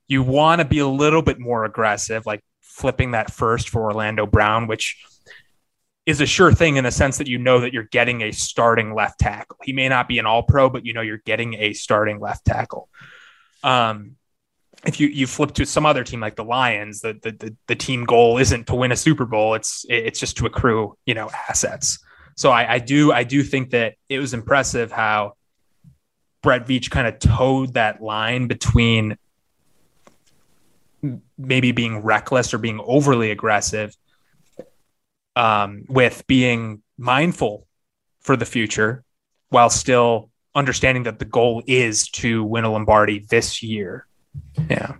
[0.08, 4.26] you want to be a little bit more aggressive, like flipping that first for Orlando
[4.26, 5.04] Brown, which
[6.08, 8.96] is a sure thing in the sense that you know that you're getting a starting
[8.96, 9.58] left tackle.
[9.62, 12.46] He may not be an all pro, but you know you're getting a starting left
[12.46, 12.90] tackle.
[13.62, 14.16] Um,
[14.86, 17.76] if you you flip to some other team like the Lions, the, the the the,
[17.76, 19.54] team goal isn't to win a Super Bowl.
[19.54, 22.00] It's it's just to accrue you know assets.
[22.36, 25.34] So I, I do I do think that it was impressive how
[26.42, 29.18] Brett Veach kind of towed that line between
[31.38, 33.94] maybe being reckless or being overly aggressive
[35.38, 37.68] um, with being mindful
[38.22, 39.04] for the future
[39.50, 44.08] while still understanding that the goal is to win a Lombardi this year.
[44.68, 44.96] Yeah.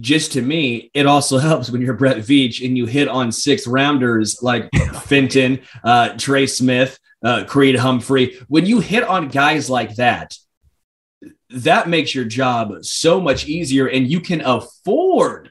[0.00, 3.66] Just to me, it also helps when you're Brett Veach and you hit on six
[3.66, 4.68] rounders like
[5.04, 8.38] Fenton, uh, Trey Smith, uh, Creed Humphrey.
[8.48, 10.36] When you hit on guys like that,
[11.48, 15.50] that makes your job so much easier and you can afford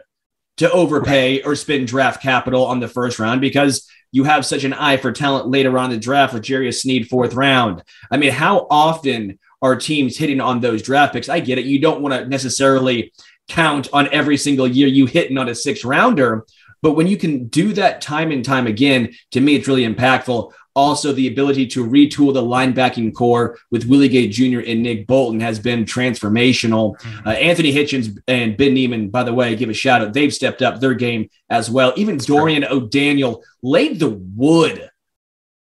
[0.57, 4.73] to overpay or spend draft capital on the first round because you have such an
[4.73, 7.83] eye for talent later on the draft with Jarius Sneed, fourth round.
[8.11, 11.29] I mean, how often are teams hitting on those draft picks?
[11.29, 11.65] I get it.
[11.65, 13.13] You don't want to necessarily
[13.47, 16.45] count on every single year you hitting on a six rounder.
[16.81, 20.53] But when you can do that time and time again, to me, it's really impactful.
[20.75, 24.59] Also, the ability to retool the linebacking core with Willie Gay Jr.
[24.59, 26.97] and Nick Bolton has been transformational.
[26.99, 27.27] Mm-hmm.
[27.27, 30.13] Uh, Anthony Hitchens and Ben Niemann, by the way, give a shout out.
[30.13, 31.93] They've stepped up their game as well.
[31.95, 32.63] Even Dorian.
[32.63, 34.89] O'Daniel laid the wood.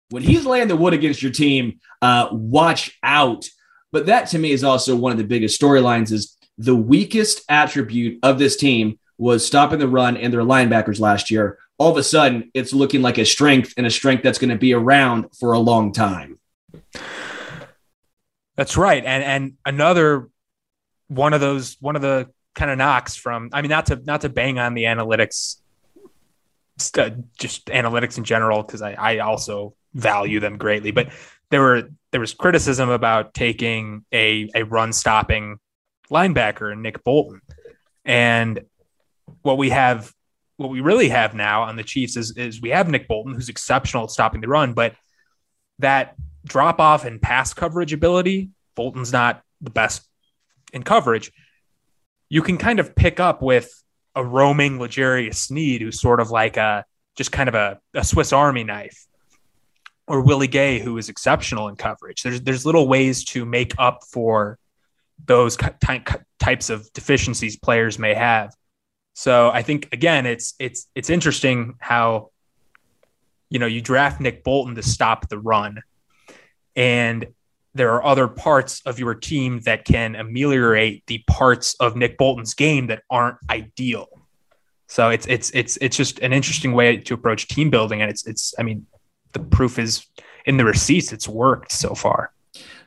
[0.09, 3.45] When he's laying the wood against your team, uh, watch out.
[3.91, 8.19] But that to me is also one of the biggest storylines is the weakest attribute
[8.23, 12.03] of this team was stopping the run and their linebackers last year all of a
[12.03, 15.53] sudden it's looking like a strength and a strength that's going to be around for
[15.53, 16.39] a long time.
[18.55, 19.03] That's right.
[19.03, 20.29] And and another
[21.07, 24.21] one of those one of the kind of knocks from I mean not to not
[24.21, 25.57] to bang on the analytics
[26.97, 31.09] uh, just analytics in general because I, I also value them greatly but
[31.49, 35.59] there were there was criticism about taking a a run stopping
[36.09, 37.41] linebacker Nick Bolton
[38.03, 38.61] and
[39.41, 40.13] what we have
[40.57, 43.49] what we really have now on the Chiefs is, is we have Nick Bolton, who's
[43.49, 44.95] exceptional at stopping the run, but
[45.79, 46.15] that
[46.45, 50.07] drop off and pass coverage ability, Bolton's not the best
[50.73, 51.31] in coverage.
[52.29, 53.69] You can kind of pick up with
[54.15, 58.33] a roaming L'Jarius Sneed, who's sort of like a just kind of a, a Swiss
[58.33, 59.05] Army knife,
[60.07, 62.23] or Willie Gay, who is exceptional in coverage.
[62.23, 64.57] There's there's little ways to make up for
[65.25, 65.57] those
[66.39, 68.53] types of deficiencies players may have.
[69.15, 72.31] So I think again, it's it's it's interesting how
[73.49, 75.81] you know you draft Nick Bolton to stop the run,
[76.75, 77.25] and
[77.73, 82.53] there are other parts of your team that can ameliorate the parts of Nick Bolton's
[82.53, 84.07] game that aren't ideal.
[84.87, 88.27] So it's it's it's it's just an interesting way to approach team building, and it's
[88.27, 88.85] it's I mean
[89.31, 90.05] the proof is
[90.45, 91.13] in the receipts.
[91.13, 92.33] It's worked so far.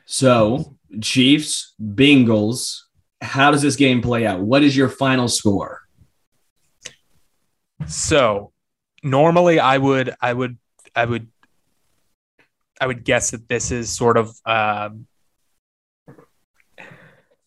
[0.05, 2.81] So Chiefs Bengals.
[3.21, 4.39] How does this game play out?
[4.39, 5.78] What is your final score?
[7.89, 8.51] So
[9.03, 10.57] normally I would I would
[10.95, 11.27] I would
[12.79, 15.07] I would guess that this is sort of um,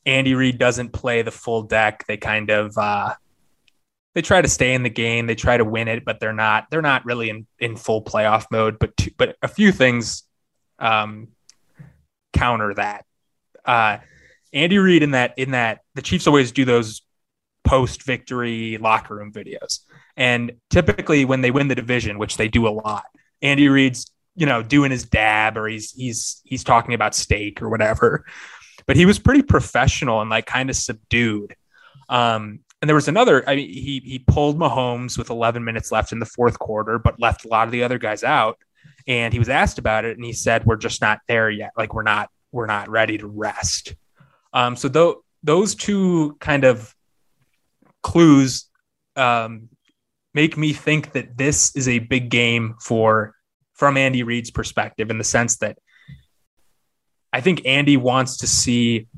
[0.04, 2.04] Andy Reid doesn't play the full deck.
[2.08, 3.14] They kind of uh,
[4.14, 5.26] they try to stay in the game.
[5.26, 8.46] They try to win it, but they're not they're not really in, in full playoff
[8.50, 8.78] mode.
[8.80, 10.24] But two, but a few things
[10.78, 11.28] um,
[12.32, 13.04] counter that.
[13.64, 13.98] Uh,
[14.52, 17.02] Andy Reid in that in that the Chiefs always do those
[17.64, 19.80] post victory locker room videos.
[20.16, 23.04] And typically when they win the division, which they do a lot,
[23.40, 27.68] Andy Reid's, you know, doing his dab or he's he's he's talking about steak or
[27.68, 28.24] whatever.
[28.86, 31.54] But he was pretty professional and like kind of subdued.
[32.08, 36.12] Um, and there was another, I mean, he he pulled Mahomes with 11 minutes left
[36.12, 38.58] in the fourth quarter, but left a lot of the other guys out.
[39.06, 41.72] And he was asked about it, and he said, "We're just not there yet.
[41.76, 43.94] Like we're not we're not ready to rest."
[44.52, 46.94] Um, so though those two kind of
[48.02, 48.66] clues
[49.16, 49.68] um,
[50.34, 53.34] make me think that this is a big game for
[53.74, 55.78] from Andy Reid's perspective in the sense that
[57.32, 59.08] I think Andy wants to see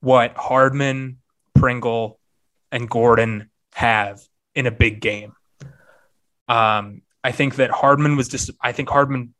[0.00, 1.18] what Hardman,
[1.54, 2.18] Pringle
[2.72, 4.20] and Gordon have
[4.54, 5.32] in a big game.
[6.48, 9.34] Um, I think that Hardman was just, I think Hardman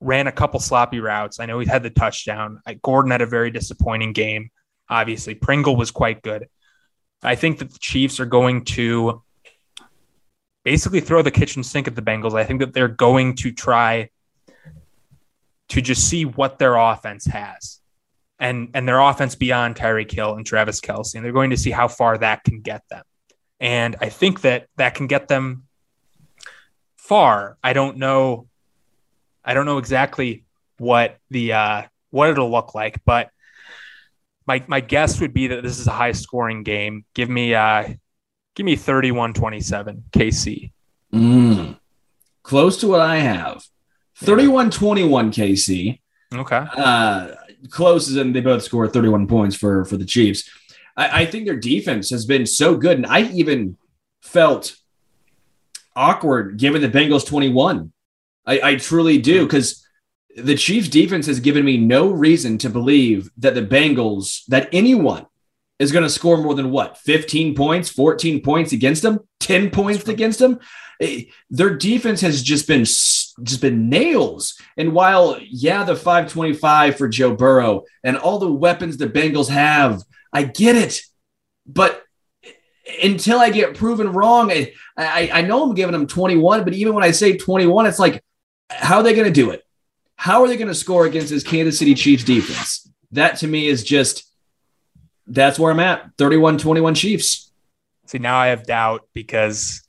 [0.00, 1.40] ran a couple sloppy routes.
[1.40, 2.60] I know he had the touchdown.
[2.66, 4.50] I, Gordon had a very disappointing game.
[4.88, 6.48] Obviously, Pringle was quite good.
[7.22, 9.22] I think that the Chiefs are going to
[10.64, 12.34] basically throw the kitchen sink at the Bengals.
[12.34, 14.10] I think that they're going to try
[15.70, 17.80] to just see what their offense has
[18.38, 21.14] and and their offense beyond Tyreek Hill and Travis Kelce.
[21.14, 23.04] And they're going to see how far that can get them.
[23.60, 25.64] And I think that that can get them
[26.96, 27.56] far.
[27.62, 28.46] I don't know.
[29.44, 30.44] I don't know exactly
[30.78, 33.30] what the uh, what it'll look like, but
[34.48, 37.04] my my guess would be that this is a high scoring game.
[37.14, 37.86] Give me uh,
[38.56, 40.72] give me 31-27 KC.
[41.12, 41.78] Mm.
[42.42, 43.62] Close to what I have.
[44.22, 46.00] 31-21 KC.
[46.34, 46.66] Okay.
[46.76, 47.34] Uh,
[47.70, 50.50] close as in they both scored 31 points for for the Chiefs.
[50.96, 53.76] I, I think their defense has been so good, and I even
[54.22, 54.76] felt
[55.94, 57.92] awkward giving the Bengals 21.
[58.46, 59.86] I, I truly do because
[60.42, 65.26] the Chiefs defense has given me no reason to believe that the Bengals, that anyone
[65.78, 70.08] is going to score more than what 15 points, 14 points against them, 10 points
[70.08, 70.58] against them.
[71.00, 74.60] Eh, their defense has just been just been nails.
[74.76, 80.02] And while yeah, the 525 for Joe Burrow and all the weapons the Bengals have,
[80.32, 81.02] I get it.
[81.66, 82.02] But
[83.02, 86.94] until I get proven wrong, I, I, I know I'm giving them 21, but even
[86.94, 88.22] when I say 21, it's like,
[88.70, 89.62] how are they going to do it?
[90.18, 92.90] How are they going to score against this Kansas City Chiefs defense?
[93.12, 94.28] That to me is just
[95.28, 97.52] that's where I'm at 31 21 Chiefs.
[98.06, 99.86] See, now I have doubt because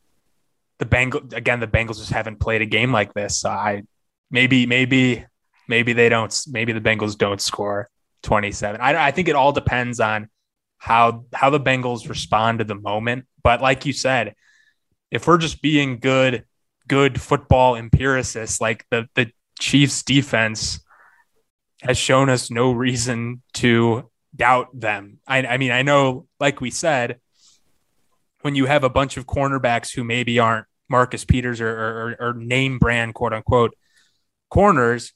[0.78, 3.40] the Bengals, again, the Bengals just haven't played a game like this.
[3.40, 3.84] So I
[4.30, 5.26] maybe, maybe,
[5.68, 7.90] maybe they don't, maybe the Bengals don't score
[8.24, 8.80] 27.
[8.82, 10.30] I, I think it all depends on
[10.78, 13.26] how how the Bengals respond to the moment.
[13.44, 14.36] But like you said,
[15.10, 16.46] if we're just being good,
[16.88, 20.80] good football empiricists, like the the Chiefs defense
[21.82, 25.20] has shown us no reason to doubt them.
[25.28, 27.20] I, I mean, I know, like we said,
[28.42, 32.34] when you have a bunch of cornerbacks who maybe aren't Marcus Peters or, or, or
[32.34, 33.76] name brand, quote unquote,
[34.50, 35.14] corners,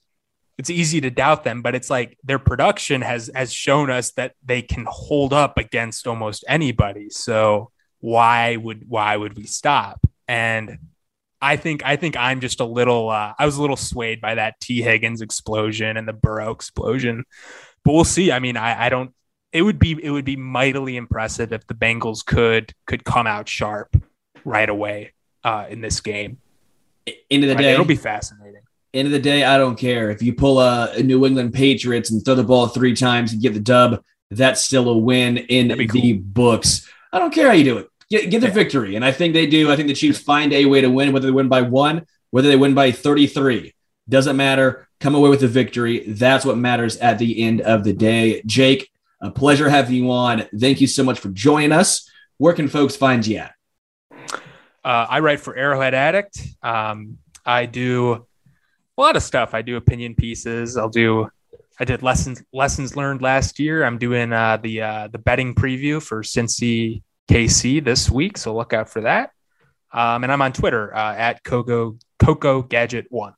[0.57, 4.35] it's easy to doubt them, but it's like their production has has shown us that
[4.45, 7.09] they can hold up against almost anybody.
[7.09, 10.05] So why would why would we stop?
[10.27, 10.77] And
[11.43, 14.35] I think I think I'm just a little uh, I was a little swayed by
[14.35, 17.25] that Tee Higgins explosion and the Burrow explosion,
[17.83, 18.31] but we'll see.
[18.31, 19.11] I mean, I, I don't.
[19.51, 23.49] It would be it would be mightily impressive if the Bengals could could come out
[23.49, 24.01] sharp
[24.45, 25.13] right away
[25.43, 26.39] uh, in this game.
[27.29, 28.61] End of the day, it'll be fascinating.
[28.93, 32.09] End of the day, I don't care if you pull a, a New England Patriots
[32.09, 34.01] and throw the ball three times and get the dub.
[34.31, 36.01] That's still a win in cool.
[36.01, 36.89] the books.
[37.11, 37.89] I don't care how you do it.
[38.13, 38.53] Get, get the yeah.
[38.53, 39.71] victory, and I think they do.
[39.71, 42.47] I think the Chiefs find a way to win, whether they win by one, whether
[42.47, 43.73] they win by thirty-three.
[44.07, 44.87] Doesn't matter.
[44.99, 46.03] Come away with the victory.
[46.05, 48.43] That's what matters at the end of the day.
[48.45, 50.43] Jake, a pleasure having you on.
[50.55, 52.07] Thank you so much for joining us.
[52.37, 53.55] Where can folks find you at?
[54.85, 56.37] Uh, I write for Arrowhead Addict.
[56.61, 58.27] Um, I do
[58.95, 59.55] a lot of stuff.
[59.55, 60.77] I do opinion pieces.
[60.77, 61.29] I'll do.
[61.79, 63.83] I did lessons lessons learned last year.
[63.83, 68.73] I'm doing uh, the uh, the betting preview for Cincy KC this week, so look
[68.73, 69.31] out for that.
[69.91, 73.33] Um, and I'm on Twitter uh, at Coco Coco Gadget One.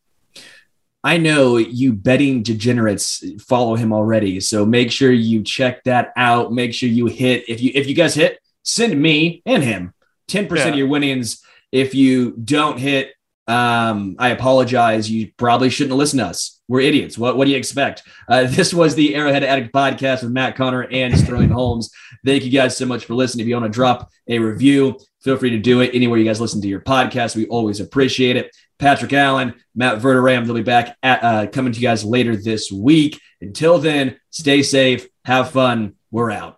[1.03, 6.51] I know you betting degenerates follow him already, so make sure you check that out.
[6.51, 9.93] Make sure you hit if you if you guys hit, send me and him
[10.29, 10.67] 10% yeah.
[10.67, 11.43] of your winnings.
[11.71, 13.13] If you don't hit,
[13.47, 15.09] um, I apologize.
[15.09, 16.54] You probably shouldn't listen to us.
[16.67, 17.17] We're idiots.
[17.17, 18.03] What, what do you expect?
[18.27, 21.91] Uh, this was the Arrowhead Addict podcast with Matt Connor and Sterling Holmes.
[22.25, 23.43] Thank you guys so much for listening.
[23.43, 26.41] If you want to drop a review, feel free to do it anywhere you guys
[26.41, 27.35] listen to your podcast.
[27.35, 28.55] We always appreciate it.
[28.77, 32.71] Patrick Allen, Matt Verderame, they'll be back at, uh, coming to you guys later this
[32.71, 33.21] week.
[33.41, 35.95] Until then, stay safe, have fun.
[36.11, 36.57] We're out.